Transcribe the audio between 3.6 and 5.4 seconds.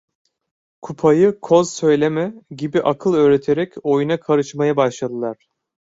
oyuna karışmaya başladılar.